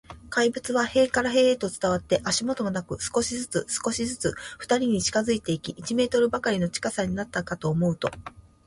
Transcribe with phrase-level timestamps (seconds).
[0.31, 8.09] 怪物は塀から塀へと伝わって、足音もなく、少しずつ、少しずつ、ふたりに近づいていき、一メートルばかりの近さになったかと思うと、